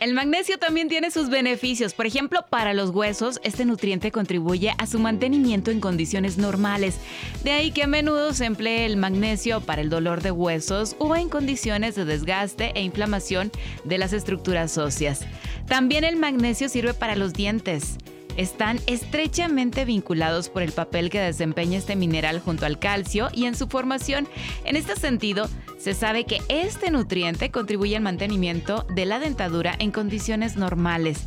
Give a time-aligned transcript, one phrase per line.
[0.00, 1.92] El magnesio también tiene sus beneficios.
[1.92, 6.98] Por ejemplo, para los huesos, este nutriente contribuye a su mantenimiento en condiciones normales.
[7.42, 11.16] De ahí que a menudo se emplee el magnesio para el dolor de huesos o
[11.16, 13.50] en condiciones de desgaste e inflamación
[13.82, 15.22] de las estructuras óseas.
[15.66, 17.98] También el magnesio sirve para los dientes
[18.38, 23.56] están estrechamente vinculados por el papel que desempeña este mineral junto al calcio y en
[23.56, 24.28] su formación.
[24.64, 29.92] En este sentido, se sabe que este nutriente contribuye al mantenimiento de la dentadura en
[29.92, 31.26] condiciones normales,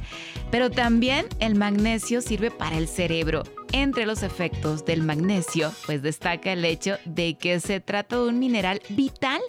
[0.51, 3.43] pero también el magnesio sirve para el cerebro.
[3.73, 8.37] Entre los efectos del magnesio, pues destaca el hecho de que se trata de un
[8.37, 9.39] mineral vital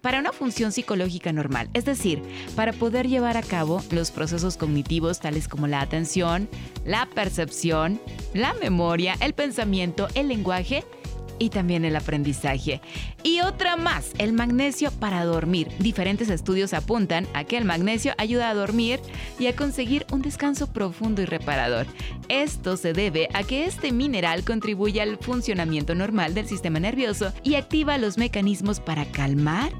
[0.00, 2.20] para una función psicológica normal, es decir,
[2.56, 6.48] para poder llevar a cabo los procesos cognitivos tales como la atención,
[6.84, 8.00] la percepción,
[8.34, 10.84] la memoria, el pensamiento, el lenguaje
[11.38, 12.80] y también el aprendizaje.
[13.22, 15.68] Y otra más, el magnesio para dormir.
[15.78, 19.00] Diferentes estudios apuntan a que el magnesio ayuda a dormir
[19.38, 21.86] y a conseguir un descanso profundo y reparador.
[22.28, 27.54] Esto se debe a que este mineral contribuye al funcionamiento normal del sistema nervioso y
[27.54, 29.72] activa los mecanismos para calmar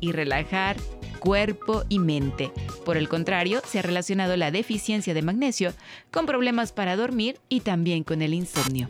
[0.00, 0.76] y relajar
[1.22, 2.50] cuerpo y mente.
[2.84, 5.72] Por el contrario, se ha relacionado la deficiencia de magnesio
[6.10, 8.88] con problemas para dormir y también con el insomnio.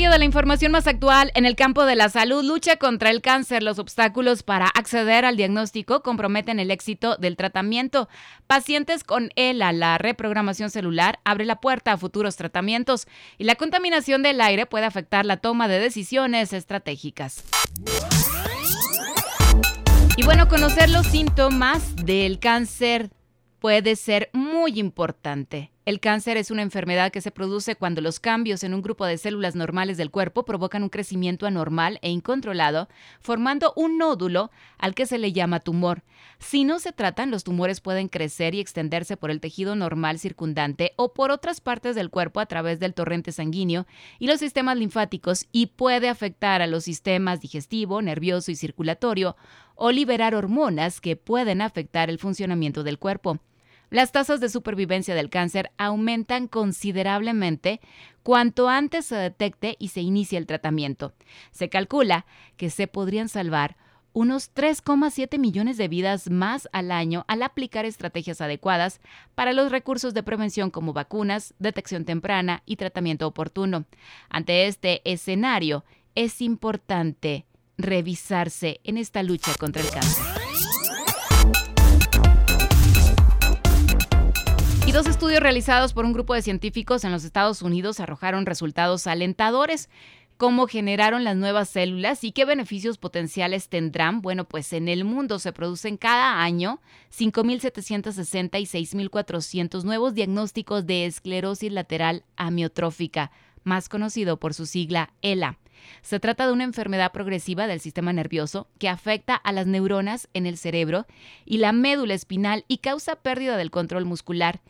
[0.00, 3.20] Detalle de la información más actual en el campo de la salud, lucha contra el
[3.20, 3.62] cáncer.
[3.62, 8.08] Los obstáculos para acceder al diagnóstico comprometen el éxito del tratamiento.
[8.46, 13.06] Pacientes con ELA, la reprogramación celular, abre la puerta a futuros tratamientos
[13.36, 17.44] y la contaminación del aire puede afectar la toma de decisiones estratégicas.
[20.16, 23.10] Y bueno, conocer los síntomas del cáncer
[23.60, 25.70] puede ser muy importante.
[25.86, 29.18] El cáncer es una enfermedad que se produce cuando los cambios en un grupo de
[29.18, 32.88] células normales del cuerpo provocan un crecimiento anormal e incontrolado,
[33.20, 36.04] formando un nódulo al que se le llama tumor.
[36.38, 40.92] Si no se tratan, los tumores pueden crecer y extenderse por el tejido normal circundante
[40.96, 43.86] o por otras partes del cuerpo a través del torrente sanguíneo
[44.18, 49.36] y los sistemas linfáticos y puede afectar a los sistemas digestivo, nervioso y circulatorio
[49.74, 53.40] o liberar hormonas que pueden afectar el funcionamiento del cuerpo.
[53.90, 57.80] Las tasas de supervivencia del cáncer aumentan considerablemente
[58.22, 61.12] cuanto antes se detecte y se inicie el tratamiento.
[61.50, 62.24] Se calcula
[62.56, 63.76] que se podrían salvar
[64.12, 69.00] unos 3,7 millones de vidas más al año al aplicar estrategias adecuadas
[69.34, 73.86] para los recursos de prevención como vacunas, detección temprana y tratamiento oportuno.
[74.28, 75.84] Ante este escenario,
[76.14, 77.46] es importante
[77.76, 80.24] revisarse en esta lucha contra el cáncer.
[84.90, 89.06] Y dos estudios realizados por un grupo de científicos en los Estados Unidos arrojaron resultados
[89.06, 89.88] alentadores.
[90.36, 94.20] ¿Cómo generaron las nuevas células y qué beneficios potenciales tendrán?
[94.20, 96.80] Bueno, pues en el mundo se producen cada año
[97.16, 103.30] 5.760 y 6.400 nuevos diagnósticos de esclerosis lateral amiotrófica,
[103.62, 105.60] más conocido por su sigla ELA.
[106.02, 110.46] Se trata de una enfermedad progresiva del sistema nervioso que afecta a las neuronas en
[110.46, 111.06] el cerebro
[111.44, 114.60] y la médula espinal y causa pérdida del control muscular.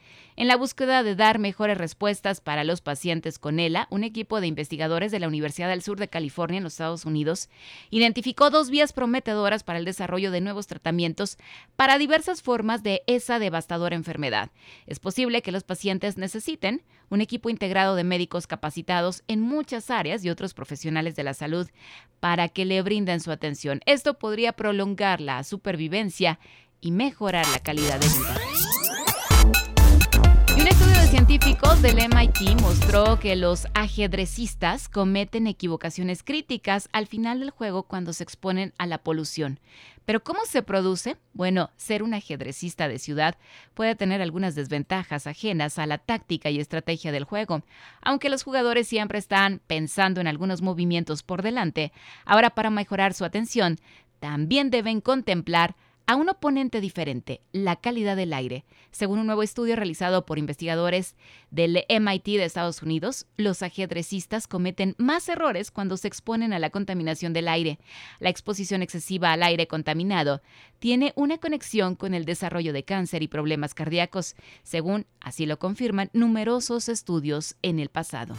[0.40, 4.46] En la búsqueda de dar mejores respuestas para los pacientes con ELA, un equipo de
[4.46, 7.50] investigadores de la Universidad del Sur de California en los Estados Unidos
[7.90, 11.36] identificó dos vías prometedoras para el desarrollo de nuevos tratamientos
[11.76, 14.50] para diversas formas de esa devastadora enfermedad.
[14.86, 20.24] Es posible que los pacientes necesiten un equipo integrado de médicos capacitados en muchas áreas
[20.24, 21.68] y otros profesionales de la salud
[22.18, 23.82] para que le brinden su atención.
[23.84, 26.40] Esto podría prolongar la supervivencia
[26.80, 28.40] y mejorar la calidad de vida
[31.30, 38.12] científicos del MIT mostró que los ajedrecistas cometen equivocaciones críticas al final del juego cuando
[38.12, 39.60] se exponen a la polución.
[40.04, 41.18] Pero ¿cómo se produce?
[41.32, 43.36] Bueno, ser un ajedrecista de ciudad
[43.74, 47.62] puede tener algunas desventajas ajenas a la táctica y estrategia del juego.
[48.02, 51.92] Aunque los jugadores siempre están pensando en algunos movimientos por delante,
[52.24, 53.78] ahora para mejorar su atención,
[54.18, 55.76] también deben contemplar
[56.10, 58.64] a un oponente diferente, la calidad del aire.
[58.90, 61.14] Según un nuevo estudio realizado por investigadores
[61.52, 66.70] del MIT de Estados Unidos, los ajedrecistas cometen más errores cuando se exponen a la
[66.70, 67.78] contaminación del aire.
[68.18, 70.42] La exposición excesiva al aire contaminado
[70.80, 74.34] tiene una conexión con el desarrollo de cáncer y problemas cardíacos,
[74.64, 78.34] según así lo confirman numerosos estudios en el pasado.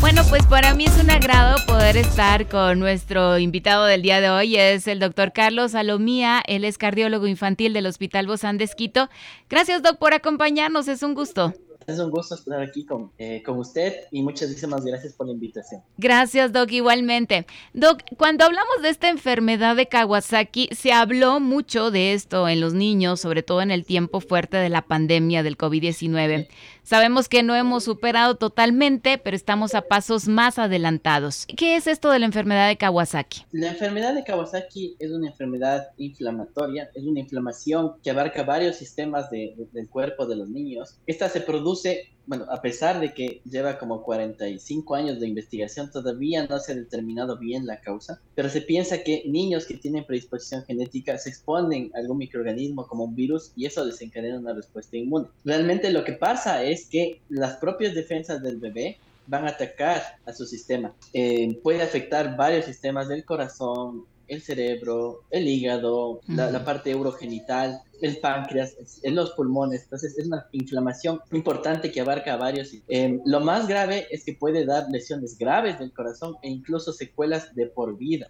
[0.00, 4.30] Bueno, pues para mí es un agrado poder estar con nuestro invitado del día de
[4.30, 9.08] hoy, es el doctor Carlos Alomía, él es cardiólogo infantil del Hospital Bozán de Esquito.
[9.50, 11.52] Gracias, doc, por acompañarnos, es un gusto.
[11.88, 15.80] Es un gusto estar aquí con, eh, con usted y muchísimas gracias por la invitación.
[15.96, 17.46] Gracias, Doc, igualmente.
[17.72, 22.74] Doc, cuando hablamos de esta enfermedad de Kawasaki, se habló mucho de esto en los
[22.74, 26.48] niños, sobre todo en el tiempo fuerte de la pandemia del COVID-19.
[26.88, 31.44] Sabemos que no hemos superado totalmente, pero estamos a pasos más adelantados.
[31.54, 33.42] ¿Qué es esto de la enfermedad de Kawasaki?
[33.52, 39.28] La enfermedad de Kawasaki es una enfermedad inflamatoria, es una inflamación que abarca varios sistemas
[39.28, 40.96] del cuerpo de los niños.
[41.06, 46.46] Esta se produce bueno, a pesar de que lleva como 45 años de investigación, todavía
[46.46, 50.62] no se ha determinado bien la causa, pero se piensa que niños que tienen predisposición
[50.64, 55.28] genética se exponen a algún microorganismo como un virus y eso desencadena una respuesta inmune.
[55.42, 60.32] Realmente lo que pasa es que las propias defensas del bebé van a atacar a
[60.34, 60.92] su sistema.
[61.14, 68.18] Eh, puede afectar varios sistemas del corazón, el cerebro, el hígado, la, parte urogenital, el
[68.18, 69.82] páncreas, en los pulmones.
[69.84, 72.72] Entonces es una inflamación importante que abarca a varios.
[72.88, 77.54] Eh, lo más grave es que puede dar lesiones graves del corazón e incluso secuelas
[77.54, 78.28] de por vida.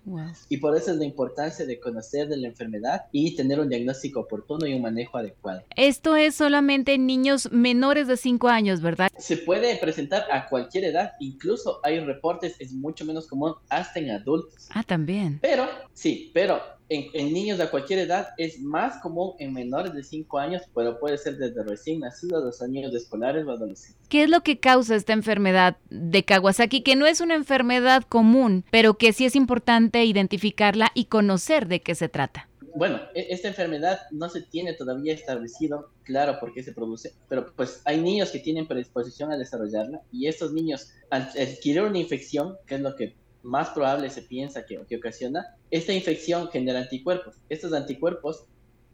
[0.48, 4.20] Y por eso es la importancia de conocer de la enfermedad y tener un diagnóstico
[4.20, 5.62] oportuno y un manejo adecuado.
[5.76, 9.10] Esto es solamente en niños menores de 5 años, ¿verdad?
[9.18, 14.10] Se puede presentar a cualquier edad, incluso hay reportes, es mucho menos común hasta en
[14.10, 14.68] adultos.
[14.70, 15.38] Ah, también.
[15.40, 20.38] Pero, sí, pero en, niños de cualquier edad es más común en menores de 5
[20.38, 23.96] años, pero puede ser desde recién nacidos, los años escolares o adolescentes.
[24.08, 26.82] ¿Qué es lo que causa esta enfermedad de Kawasaki?
[26.82, 31.80] Que no es una enfermedad común, pero que sí es importante identificarla y conocer de
[31.80, 32.48] qué se trata.
[32.74, 37.52] Bueno, e, esta enfermedad no se tiene todavía establecido claro por qué se produce, pero
[37.54, 42.56] pues hay niños que tienen predisposición a desarrollarla y estos niños al adquirir una infección,
[42.66, 47.36] que es lo que más probable se piensa que, que ocasiona, esta infección genera anticuerpos.
[47.48, 48.46] Estos anticuerpos,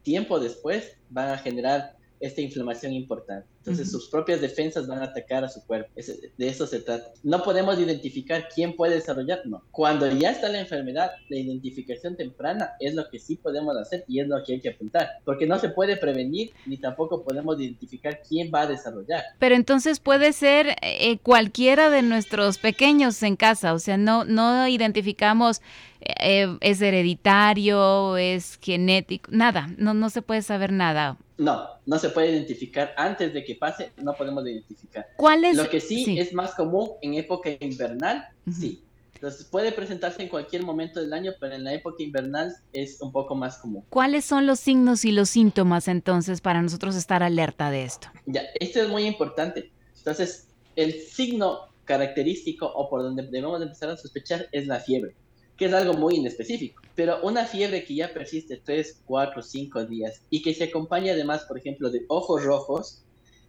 [0.03, 3.47] tiempo después, van a generar esta inflamación importante.
[3.59, 5.91] Entonces sus propias defensas van a atacar a su cuerpo.
[5.95, 7.11] de eso se trata.
[7.23, 9.63] No podemos identificar quién puede desarrollar, no.
[9.71, 14.19] Cuando ya está la enfermedad, la identificación temprana es lo que sí podemos hacer y
[14.19, 15.09] es lo que hay que apuntar.
[15.23, 19.23] Porque no se puede prevenir ni tampoco podemos identificar quién va a desarrollar.
[19.39, 24.67] Pero entonces puede ser eh, cualquiera de nuestros pequeños en casa, o sea, no, no
[24.67, 25.61] identificamos
[26.05, 31.17] eh, es hereditario, es genético, nada, no, no se puede saber nada.
[31.37, 35.07] No, no se puede identificar antes de que pase, no podemos identificar.
[35.17, 35.57] ¿Cuál es?
[35.57, 38.83] Lo que sí, es más común en época invernal, sí.
[39.15, 43.11] Entonces puede presentarse en cualquier momento del año, pero en la época invernal es un
[43.11, 43.83] poco más común.
[43.89, 48.09] ¿Cuáles son los signos y los síntomas entonces para nosotros estar alerta de esto?
[48.27, 49.71] Ya, esto es muy importante.
[49.97, 55.15] Entonces, el signo característico o por donde debemos empezar a sospechar es la fiebre
[55.57, 56.81] que es algo muy inespecífico.
[56.95, 61.43] Pero una fiebre que ya persiste 3, 4, 5 días y que se acompaña además,
[61.43, 63.01] por ejemplo, de ojos rojos,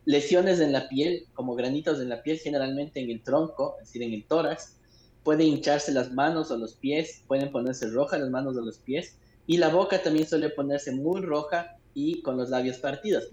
[0.05, 4.03] lesiones en la piel, como granitos en la piel, generalmente en el tronco, es decir,
[4.03, 4.77] en el tórax,
[5.25, 9.17] pueden hincharse las manos o los pies, pueden ponerse rojas las manos o los pies,
[9.49, 13.25] y la boca también suele ponerse muy roja y con los labios partidos.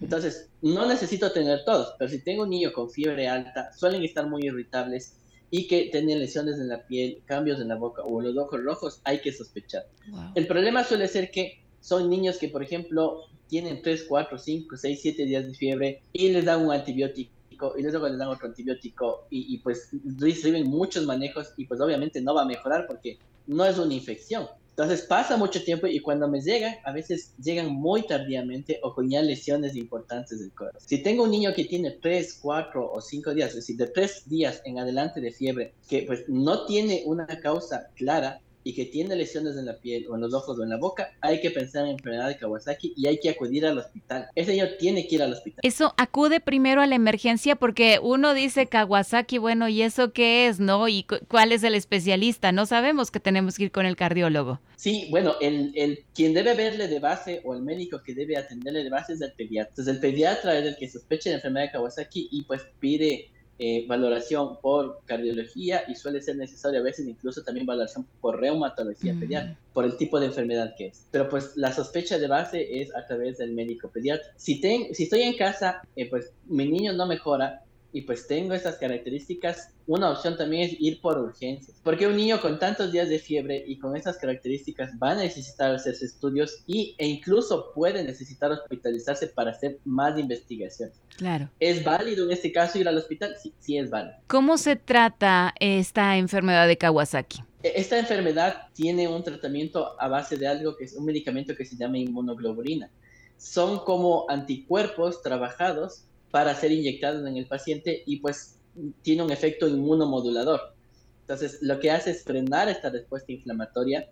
[0.00, 4.28] Entonces, no necesito tener todos, pero si tengo un niño con fiebre alta, suelen estar
[4.28, 5.14] muy irritables
[5.50, 9.00] y que tienen lesiones en la piel, cambios en la boca o los ojos rojos,
[9.04, 9.86] hay que sospechar.
[10.34, 14.98] El problema suele ser que son niños que, por ejemplo, tienen 3, 4, 5, 6,
[15.02, 17.32] 7 días de fiebre y les dan un antibiótico
[17.76, 22.22] y luego les dan otro antibiótico y, y pues reciben muchos manejos y pues obviamente
[22.22, 24.46] no va a mejorar porque no es una infección,
[24.82, 29.10] entonces pasa mucho tiempo y cuando me llegan, a veces llegan muy tardíamente o con
[29.10, 30.80] ya lesiones importantes del corazón.
[30.84, 34.28] Si tengo un niño que tiene 3, 4 o 5 días, es decir, de 3
[34.28, 39.16] días en adelante de fiebre, que pues no tiene una causa clara, y que tiene
[39.16, 41.84] lesiones en la piel o en los ojos o en la boca, hay que pensar
[41.84, 44.28] en enfermedad de Kawasaki y hay que acudir al hospital.
[44.34, 45.60] Ese niño tiene que ir al hospital.
[45.62, 50.60] Eso acude primero a la emergencia porque uno dice Kawasaki, bueno, ¿y eso qué es,
[50.60, 50.88] no?
[50.88, 52.52] ¿Y cuál es el especialista?
[52.52, 54.60] No sabemos que tenemos que ir con el cardiólogo.
[54.76, 58.82] Sí, bueno, el, el quien debe verle de base o el médico que debe atenderle
[58.84, 59.70] de base es el pediatra.
[59.70, 63.30] Entonces el pediatra es el que sospecha de enfermedad de Kawasaki y pues pide
[63.62, 69.12] eh, valoración por cardiología y suele ser necesario a veces incluso también valoración por reumatología
[69.12, 69.20] Mm.
[69.20, 71.06] pediátrica, por el tipo de enfermedad que es.
[71.10, 74.26] Pero pues la sospecha de base es a través del médico pediatra.
[74.36, 78.54] Si, ten- si estoy en casa, eh, pues mi niño no mejora y pues tengo
[78.54, 81.76] estas características, una opción también es ir por urgencias.
[81.82, 85.74] Porque un niño con tantos días de fiebre y con estas características va a necesitar
[85.74, 90.90] hacerse estudios y, e incluso puede necesitar hospitalizarse para hacer más investigación.
[91.16, 91.50] Claro.
[91.58, 93.34] ¿Es válido en este caso ir al hospital?
[93.42, 94.14] Sí, sí es válido.
[94.28, 97.42] ¿Cómo se trata esta enfermedad de Kawasaki?
[97.62, 101.64] E- Esta enfermedad tiene un tratamiento a base de algo que es un medicamento que
[101.64, 102.88] se llama inmunoglobulina.
[103.36, 108.58] Son como anticuerpos trabajados para ser inyectados en el paciente y pues
[109.02, 110.74] tiene un efecto inmunomodulador.
[111.22, 114.08] Entonces, lo que hace es frenar esta respuesta inflamatoria.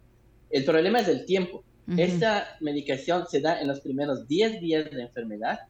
[0.51, 1.65] El problema es el tiempo.
[1.97, 5.61] Esta medicación se da en los primeros 10 días de enfermedad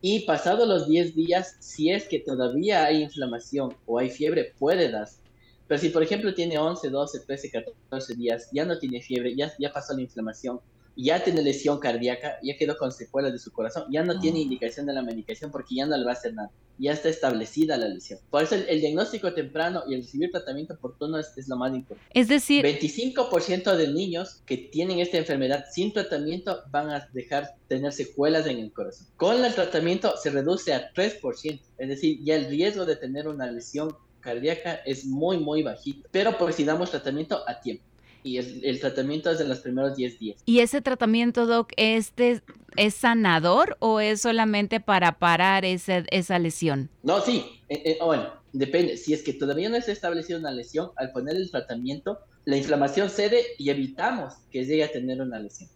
[0.00, 4.90] y pasados los 10 días, si es que todavía hay inflamación o hay fiebre, puede
[4.90, 5.18] darse.
[5.66, 9.52] Pero si, por ejemplo, tiene 11, 12, 13, 14 días, ya no tiene fiebre, ya,
[9.58, 10.60] ya pasó la inflamación,
[10.96, 14.42] ya tiene lesión cardíaca, ya quedó con secuelas de su corazón, ya no tiene Oh.
[14.42, 17.76] indicación de la medicación porque ya no le va a hacer nada, ya está establecida
[17.76, 18.18] la lesión.
[18.30, 21.74] Por eso el, el diagnóstico temprano y el recibir tratamiento oportuno es, es lo más
[21.74, 22.10] importante.
[22.18, 27.92] Es decir, 25% de niños que tienen esta enfermedad sin tratamiento van a dejar tener
[27.92, 29.06] secuelas en el corazón.
[29.16, 33.50] Con el tratamiento se reduce a 3%, es decir, ya el riesgo de tener una
[33.50, 37.84] lesión cardíaca es muy, muy bajito, pero pues si damos tratamiento a tiempo.
[38.24, 40.40] Y el, el tratamiento es de los primeros 10 días.
[40.46, 42.42] ¿y ese tratamiento, Doc, este
[42.76, 46.88] es sanador o es solamente para parar ese- esa lesión?
[47.02, 48.96] No, sí, eh, eh, bueno, depende.
[48.96, 53.10] Si es que todavía no está establecida una lesión, al poner el tratamiento, la inflamación
[53.10, 55.68] cede y evitamos que llegue a tener una lesión.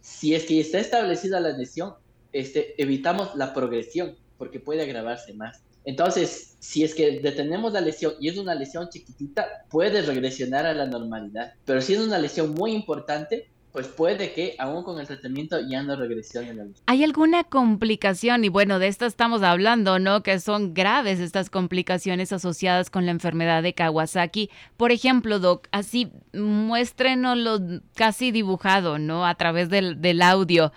[0.00, 1.94] Si es que está establecida la lesión,
[2.32, 5.62] este, evitamos la progresión, porque puede agravarse más.
[5.84, 10.74] Entonces, si es que detenemos la lesión y es una lesión chiquitita, puede regresionar a
[10.74, 11.54] la normalidad.
[11.64, 15.82] Pero si es una lesión muy importante, pues puede que aún con el tratamiento ya
[15.82, 16.84] no regresione la lesión.
[16.86, 18.44] ¿Hay alguna complicación?
[18.44, 20.22] Y bueno, de esto estamos hablando, ¿no?
[20.22, 24.50] Que son graves estas complicaciones asociadas con la enfermedad de Kawasaki.
[24.76, 27.60] Por ejemplo, Doc, así muéstrenoslo
[27.94, 29.26] casi dibujado, ¿no?
[29.26, 30.72] A través del, del audio.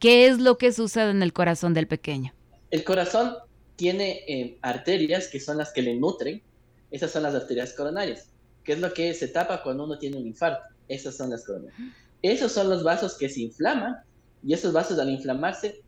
[0.00, 2.34] ¿Qué es lo que sucede en el corazón del pequeño?
[2.70, 3.34] El corazón
[3.80, 6.42] tiene eh, arterias que son las que le nutren.
[6.90, 8.28] Esas son las arterias coronarias,
[8.62, 10.62] que es lo que se tapa cuando uno tiene un infarto.
[10.86, 11.74] Esas son las coronarias.
[12.20, 13.96] Esos son los vasos que se inflaman
[14.42, 15.80] y esos vasos al inflamarse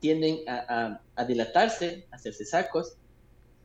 [0.00, 2.96] tienden a, a- a dilatarse, a hacerse sacos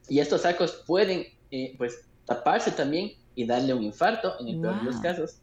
[0.08, 1.96] y estos sacos pueden eh, pues
[2.28, 5.42] taparse también y darle un infarto en el peor de los casos.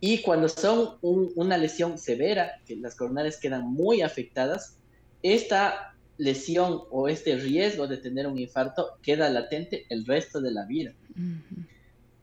[0.00, 4.76] Y cuando son un- una lesión severa, que las coronarias quedan muy afectadas,
[5.22, 10.64] esta lesión o este riesgo de tener un infarto queda latente el resto de la
[10.64, 10.92] vida.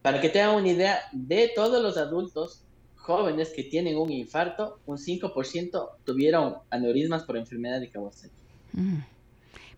[0.02, 2.62] Para que tengan una idea, de todos los adultos
[2.96, 8.34] jóvenes que tienen un infarto, un 5% tuvieron aneurismas por enfermedad de Kawasaki.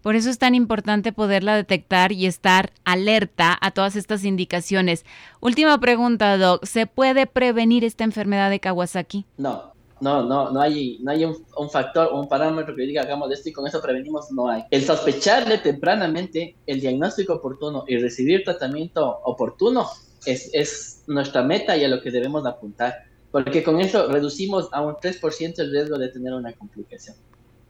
[0.02, 5.04] Por eso es tan importante poderla detectar y estar alerta a todas estas indicaciones.
[5.40, 6.64] Última pregunta, Doc.
[6.64, 9.24] ¿Se puede prevenir esta enfermedad de Kawasaki?
[9.36, 13.32] No, no, no, no hay, no hay un, un factor, un parámetro que diga hagamos
[13.32, 14.64] esto y con eso prevenimos, no hay.
[14.70, 19.88] El sospecharle tempranamente, el diagnóstico oportuno y recibir tratamiento oportuno
[20.26, 22.94] es, es nuestra meta y a lo que debemos apuntar,
[23.30, 27.16] porque con eso reducimos a un 3% el riesgo de tener una complicación,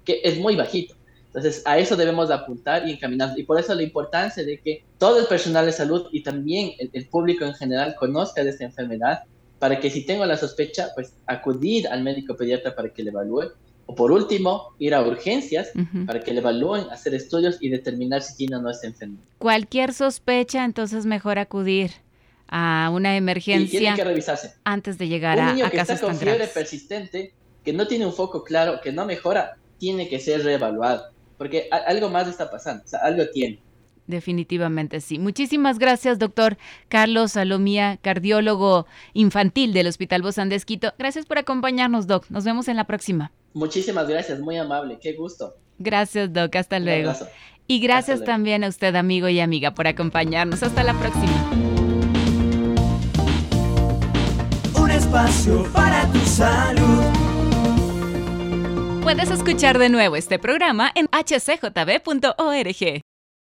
[0.05, 0.95] que es muy bajito.
[1.27, 3.39] Entonces, a eso debemos de apuntar y encaminar.
[3.39, 6.89] Y por eso la importancia de que todo el personal de salud y también el,
[6.95, 9.25] el público en general conozca de esta enfermedad
[9.59, 13.53] para que si tengo la sospecha, pues acudir al médico pediatra para que le evalúe.
[13.89, 15.69] O por último, ir a urgencias
[16.07, 19.23] para que le evalúen, hacer estudios y determinar si tiene o no esta enfermedad.
[19.39, 21.93] Cualquier sospecha, entonces mejor acudir
[22.49, 24.55] a una Y emergencia tiene que revisarse.
[24.65, 26.53] antes de llegar Un a, niño a que está con fiebre graves.
[26.55, 27.33] persistente,
[27.65, 31.05] que no tiene un foco claro, que no mejora, tiene que ser reevaluado.
[31.39, 33.61] Porque algo más está pasando, o sea, algo tiene.
[34.07, 35.19] Definitivamente sí.
[35.19, 36.57] Muchísimas gracias, doctor
[36.89, 40.93] Carlos Salomía, cardiólogo infantil del Hospital Bozán de Esquito.
[40.99, 42.27] Gracias por acompañarnos, doc.
[42.31, 43.33] Nos vemos en la próxima.
[43.53, 45.55] Muchísimas gracias, muy amable, qué gusto.
[45.79, 46.55] Gracias, doc.
[46.57, 47.11] Hasta Un luego.
[47.11, 47.27] abrazo.
[47.67, 48.33] Y gracias luego.
[48.33, 50.63] también a usted, amigo y amiga, por acompañarnos.
[50.63, 51.51] Hasta la próxima.
[54.81, 57.05] Un espacio para tu salud.
[59.03, 63.06] Puedes escuchar de nuevo este programa en hcjb.org.